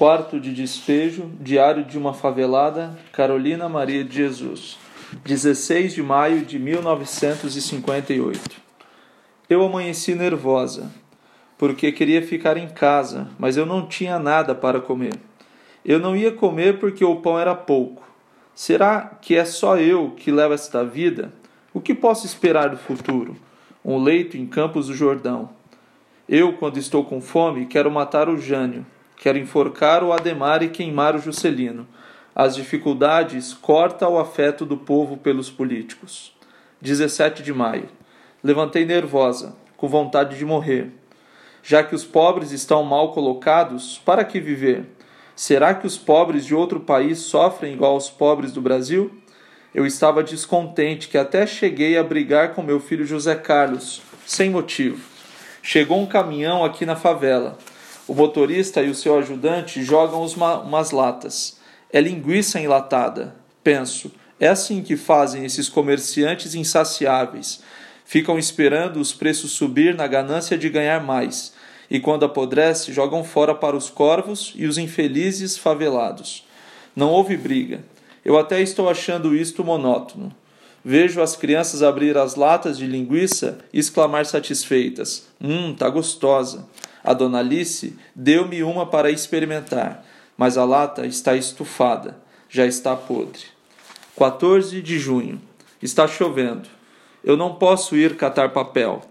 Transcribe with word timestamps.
Quarto 0.00 0.40
de 0.40 0.54
despejo, 0.54 1.30
diário 1.38 1.84
de 1.84 1.98
uma 1.98 2.14
favelada, 2.14 2.98
Carolina 3.12 3.68
Maria 3.68 4.02
de 4.02 4.14
Jesus, 4.14 4.78
16 5.26 5.92
de 5.92 6.02
maio 6.02 6.40
de 6.40 6.58
1958. 6.58 8.40
Eu 9.46 9.62
amanheci 9.62 10.14
nervosa, 10.14 10.90
porque 11.58 11.92
queria 11.92 12.22
ficar 12.22 12.56
em 12.56 12.66
casa, 12.66 13.28
mas 13.38 13.58
eu 13.58 13.66
não 13.66 13.86
tinha 13.86 14.18
nada 14.18 14.54
para 14.54 14.80
comer. 14.80 15.20
Eu 15.84 15.98
não 15.98 16.16
ia 16.16 16.32
comer 16.32 16.78
porque 16.78 17.04
o 17.04 17.16
pão 17.16 17.38
era 17.38 17.54
pouco. 17.54 18.02
Será 18.54 19.02
que 19.20 19.36
é 19.36 19.44
só 19.44 19.76
eu 19.76 20.12
que 20.16 20.32
levo 20.32 20.54
esta 20.54 20.82
vida? 20.82 21.30
O 21.74 21.80
que 21.80 21.94
posso 21.94 22.24
esperar 22.24 22.70
do 22.70 22.78
futuro? 22.78 23.36
Um 23.84 24.02
leito 24.02 24.38
em 24.38 24.46
Campos 24.46 24.86
do 24.86 24.94
Jordão. 24.94 25.50
Eu, 26.26 26.54
quando 26.54 26.78
estou 26.78 27.04
com 27.04 27.20
fome, 27.20 27.66
quero 27.66 27.90
matar 27.90 28.30
o 28.30 28.38
Jânio 28.38 28.86
Quero 29.20 29.36
enforcar 29.36 30.02
o 30.02 30.14
Ademar 30.14 30.62
e 30.62 30.70
queimar 30.70 31.14
o 31.14 31.18
Juscelino. 31.18 31.86
As 32.34 32.56
dificuldades 32.56 33.52
corta 33.52 34.08
o 34.08 34.18
afeto 34.18 34.64
do 34.64 34.78
povo 34.78 35.18
pelos 35.18 35.50
políticos. 35.50 36.34
17 36.80 37.42
de 37.42 37.52
maio. 37.52 37.90
Levantei 38.42 38.86
nervosa, 38.86 39.54
com 39.76 39.86
vontade 39.86 40.38
de 40.38 40.44
morrer. 40.46 40.90
Já 41.62 41.84
que 41.84 41.94
os 41.94 42.02
pobres 42.02 42.50
estão 42.50 42.82
mal 42.82 43.12
colocados, 43.12 44.00
para 44.06 44.24
que 44.24 44.40
viver? 44.40 44.86
Será 45.36 45.74
que 45.74 45.86
os 45.86 45.98
pobres 45.98 46.46
de 46.46 46.54
outro 46.54 46.80
país 46.80 47.18
sofrem 47.18 47.74
igual 47.74 47.92
aos 47.92 48.08
pobres 48.08 48.52
do 48.52 48.62
Brasil? 48.62 49.10
Eu 49.74 49.84
estava 49.84 50.22
descontente 50.22 51.08
que 51.08 51.18
até 51.18 51.46
cheguei 51.46 51.98
a 51.98 52.02
brigar 52.02 52.54
com 52.54 52.62
meu 52.62 52.80
filho 52.80 53.04
José 53.04 53.34
Carlos, 53.34 54.00
sem 54.24 54.48
motivo. 54.48 55.06
Chegou 55.62 56.00
um 56.00 56.06
caminhão 56.06 56.64
aqui 56.64 56.86
na 56.86 56.96
favela. 56.96 57.58
O 58.10 58.14
motorista 58.14 58.82
e 58.82 58.90
o 58.90 58.94
seu 58.94 59.16
ajudante 59.18 59.84
jogam 59.84 60.26
uma, 60.26 60.58
umas 60.62 60.90
latas. 60.90 61.60
É 61.92 62.00
linguiça 62.00 62.58
enlatada. 62.58 63.36
Penso, 63.62 64.10
é 64.40 64.48
assim 64.48 64.82
que 64.82 64.96
fazem 64.96 65.44
esses 65.44 65.68
comerciantes 65.68 66.56
insaciáveis. 66.56 67.62
Ficam 68.04 68.36
esperando 68.36 68.98
os 68.98 69.12
preços 69.12 69.52
subir 69.52 69.94
na 69.94 70.08
ganância 70.08 70.58
de 70.58 70.68
ganhar 70.68 71.00
mais. 71.00 71.52
E 71.88 72.00
quando 72.00 72.24
apodrece, 72.24 72.92
jogam 72.92 73.22
fora 73.22 73.54
para 73.54 73.76
os 73.76 73.88
corvos 73.88 74.54
e 74.56 74.66
os 74.66 74.76
infelizes 74.76 75.56
favelados. 75.56 76.44
Não 76.96 77.10
houve 77.10 77.36
briga. 77.36 77.84
Eu 78.24 78.36
até 78.36 78.60
estou 78.60 78.90
achando 78.90 79.36
isto 79.36 79.62
monótono. 79.62 80.34
Vejo 80.84 81.22
as 81.22 81.36
crianças 81.36 81.80
abrir 81.80 82.18
as 82.18 82.34
latas 82.34 82.76
de 82.76 82.88
linguiça 82.88 83.58
e 83.72 83.78
exclamar 83.78 84.26
satisfeitas: 84.26 85.28
Hum, 85.40 85.72
tá 85.72 85.88
gostosa. 85.88 86.66
A 87.02 87.14
dona 87.14 87.38
Alice 87.38 87.96
deu-me 88.14 88.62
uma 88.62 88.86
para 88.86 89.10
experimentar, 89.10 90.04
mas 90.36 90.58
a 90.58 90.64
lata 90.64 91.06
está 91.06 91.34
estufada, 91.34 92.18
já 92.48 92.66
está 92.66 92.94
podre. 92.94 93.44
14 94.16 94.82
de 94.82 94.98
junho. 94.98 95.40
Está 95.82 96.06
chovendo. 96.06 96.68
Eu 97.24 97.36
não 97.36 97.54
posso 97.54 97.96
ir 97.96 98.16
catar 98.16 98.50
papel. 98.50 99.02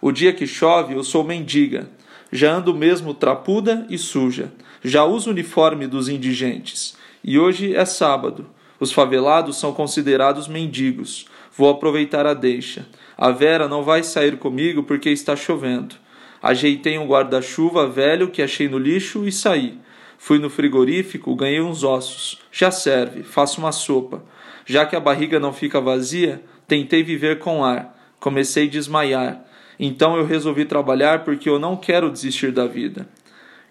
O 0.00 0.10
dia 0.10 0.32
que 0.32 0.46
chove, 0.46 0.94
eu 0.94 1.04
sou 1.04 1.22
mendiga. 1.22 1.88
Já 2.32 2.54
ando 2.54 2.74
mesmo 2.74 3.14
trapuda 3.14 3.86
e 3.88 3.96
suja. 3.96 4.52
Já 4.82 5.04
uso 5.04 5.30
o 5.30 5.32
uniforme 5.32 5.86
dos 5.86 6.08
indigentes. 6.08 6.96
E 7.22 7.38
hoje 7.38 7.76
é 7.76 7.84
sábado. 7.84 8.46
Os 8.80 8.92
favelados 8.92 9.56
são 9.56 9.72
considerados 9.72 10.48
mendigos. 10.48 11.26
Vou 11.56 11.70
aproveitar 11.70 12.26
a 12.26 12.34
deixa. 12.34 12.86
A 13.16 13.30
Vera 13.30 13.68
não 13.68 13.82
vai 13.82 14.02
sair 14.02 14.36
comigo 14.36 14.82
porque 14.82 15.10
está 15.10 15.36
chovendo. 15.36 15.94
Ajeitei 16.42 16.98
um 16.98 17.06
guarda-chuva 17.06 17.88
velho 17.88 18.30
que 18.30 18.42
achei 18.42 18.68
no 18.68 18.78
lixo 18.78 19.26
e 19.26 19.32
saí. 19.32 19.78
Fui 20.18 20.38
no 20.38 20.50
frigorífico, 20.50 21.34
ganhei 21.34 21.60
uns 21.60 21.82
ossos. 21.82 22.40
Já 22.50 22.70
serve, 22.70 23.22
faço 23.22 23.60
uma 23.60 23.72
sopa. 23.72 24.22
Já 24.64 24.84
que 24.84 24.96
a 24.96 25.00
barriga 25.00 25.38
não 25.38 25.52
fica 25.52 25.80
vazia, 25.80 26.42
tentei 26.66 27.02
viver 27.02 27.38
com 27.38 27.64
ar. 27.64 27.96
Comecei 28.18 28.66
a 28.66 28.70
desmaiar. 28.70 29.44
Então 29.78 30.16
eu 30.16 30.24
resolvi 30.24 30.64
trabalhar 30.64 31.24
porque 31.24 31.48
eu 31.48 31.58
não 31.58 31.76
quero 31.76 32.10
desistir 32.10 32.50
da 32.50 32.66
vida. 32.66 33.08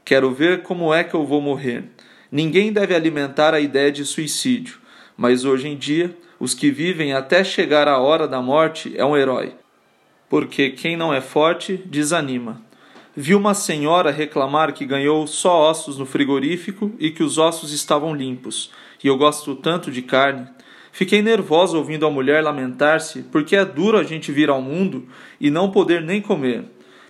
Quero 0.03 0.31
ver 0.31 0.62
como 0.62 0.94
é 0.94 1.03
que 1.03 1.16
eu 1.16 1.25
vou 1.25 1.41
morrer. 1.41 1.85
Ninguém 2.31 2.72
deve 2.72 2.94
alimentar 2.94 3.53
a 3.53 3.59
ideia 3.59 3.91
de 3.91 4.06
suicídio, 4.06 4.78
mas 5.18 5.45
hoje 5.45 5.68
em 5.68 5.75
dia, 5.75 6.16
os 6.39 6.53
que 6.53 6.69
vivem 6.69 7.13
até 7.13 7.44
chegar 7.44 7.88
a 7.88 8.00
hora 8.00 8.28
da 8.28 8.41
morte 8.41 8.94
é 8.95 9.06
um 9.06 9.18
herói 9.18 9.53
porque 10.35 10.72
quem 10.72 10.97
não 10.97 11.13
é 11.13 11.22
forte 11.22 11.81
desanima. 11.85 12.62
Vi 13.16 13.34
uma 13.34 13.53
senhora 13.53 14.12
reclamar 14.12 14.73
que 14.73 14.85
ganhou 14.85 15.25
só 15.25 15.69
ossos 15.69 15.97
no 15.97 16.06
frigorífico 16.06 16.91
e 17.00 17.09
que 17.09 17.23
os 17.23 17.38
ossos 17.38 17.72
estavam 17.72 18.13
limpos, 18.13 18.69
e 19.01 19.07
eu 19.07 19.18
gosto 19.18 19.56
tanto 19.56 19.90
de 19.90 20.01
carne. 20.01 20.45
Fiquei 20.91 21.22
nervosa 21.22 21.78
ouvindo 21.78 22.06
a 22.06 22.12
mulher 22.12 22.44
lamentar-se, 22.44 23.24
porque 23.31 23.56
é 23.56 23.63
duro 23.63 23.97
a 23.97 24.03
gente 24.03 24.29
vir 24.29 24.50
ao 24.50 24.62
mundo 24.62 25.07
e 25.40 25.50
não 25.50 25.72
poder 25.72 26.01
nem 26.01 26.19
comer. 26.19 26.66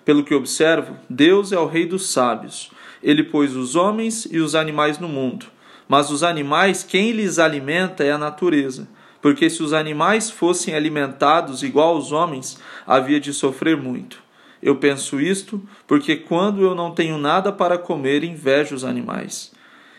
Pelo 0.05 0.23
que 0.23 0.35
observo, 0.35 0.95
Deus 1.09 1.51
é 1.51 1.57
o 1.57 1.65
Rei 1.65 1.87
dos 1.87 2.11
sábios. 2.11 2.69
Ele 3.01 3.23
pôs 3.23 3.55
os 3.55 3.75
homens 3.75 4.27
e 4.29 4.37
os 4.37 4.53
animais 4.53 4.99
no 4.99 5.09
mundo. 5.09 5.47
Mas 5.87 6.11
os 6.11 6.21
animais, 6.21 6.83
quem 6.83 7.11
lhes 7.11 7.39
alimenta 7.39 8.03
é 8.03 8.11
a 8.11 8.19
natureza 8.19 8.87
porque 9.25 9.49
se 9.49 9.63
os 9.63 9.73
animais 9.73 10.29
fossem 10.29 10.75
alimentados 10.75 11.63
igual 11.63 11.95
aos 11.95 12.11
homens, 12.11 12.61
havia 12.85 13.19
de 13.19 13.33
sofrer 13.33 13.75
muito. 13.75 14.21
Eu 14.61 14.75
penso 14.75 15.19
isto 15.19 15.59
porque 15.87 16.15
quando 16.15 16.61
eu 16.61 16.75
não 16.75 16.91
tenho 16.91 17.17
nada 17.17 17.51
para 17.51 17.75
comer, 17.75 18.23
invejo 18.23 18.75
os 18.75 18.83
animais. 18.83 19.51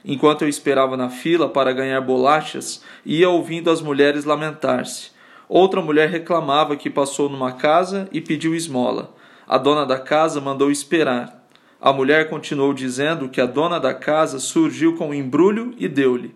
Enquanto 0.05 0.43
eu 0.43 0.49
esperava 0.49 0.97
na 0.97 1.11
fila 1.11 1.49
para 1.49 1.73
ganhar 1.73 2.01
bolachas, 2.03 2.85
ia 3.05 3.29
ouvindo 3.29 3.69
as 3.69 3.83
mulheres 3.83 4.25
lamentar-se. 4.25 5.11
Outra 5.49 5.83
mulher 5.83 6.09
reclamava 6.09 6.77
que 6.77 6.89
passou 6.89 7.29
numa 7.29 7.51
casa 7.51 8.09
e 8.13 8.21
pediu 8.21 8.55
esmola. 8.55 9.13
A 9.45 9.59
dona 9.59 9.85
da 9.85 9.99
casa 9.99 10.41
mandou 10.41 10.71
esperar. 10.71 11.49
A 11.81 11.93
mulher 11.93 12.31
continuou 12.31 12.73
dizendo 12.73 13.29
que 13.29 13.41
a 13.41 13.47
dona 13.47 13.81
da 13.81 13.93
casa 13.93 14.39
surgiu 14.39 14.95
com 14.95 15.09
um 15.09 15.15
embrulho 15.15 15.75
e 15.77 15.89
deu-lhe. 15.89 16.33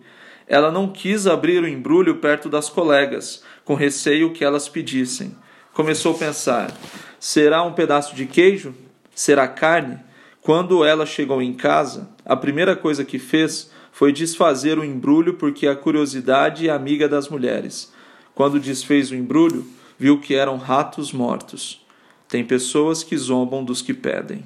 Ela 0.50 0.72
não 0.72 0.88
quis 0.88 1.28
abrir 1.28 1.62
o 1.62 1.68
embrulho 1.68 2.16
perto 2.16 2.48
das 2.48 2.68
colegas, 2.68 3.44
com 3.64 3.74
receio 3.74 4.32
que 4.32 4.44
elas 4.44 4.68
pedissem. 4.68 5.36
Começou 5.72 6.12
a 6.16 6.18
pensar: 6.18 6.76
será 7.20 7.62
um 7.62 7.72
pedaço 7.72 8.16
de 8.16 8.26
queijo? 8.26 8.74
Será 9.14 9.46
carne? 9.46 10.00
Quando 10.42 10.84
ela 10.84 11.06
chegou 11.06 11.40
em 11.40 11.52
casa, 11.52 12.10
a 12.24 12.34
primeira 12.34 12.74
coisa 12.74 13.04
que 13.04 13.16
fez 13.16 13.70
foi 13.92 14.12
desfazer 14.12 14.76
o 14.76 14.84
embrulho 14.84 15.34
porque 15.34 15.68
a 15.68 15.76
curiosidade 15.76 16.68
é 16.68 16.72
amiga 16.72 17.08
das 17.08 17.28
mulheres. 17.28 17.92
Quando 18.34 18.58
desfez 18.58 19.12
o 19.12 19.14
embrulho, 19.14 19.64
viu 19.96 20.18
que 20.18 20.34
eram 20.34 20.56
ratos 20.56 21.12
mortos. 21.12 21.86
Tem 22.26 22.44
pessoas 22.44 23.04
que 23.04 23.16
zombam 23.16 23.62
dos 23.62 23.82
que 23.82 23.94
pedem. 23.94 24.42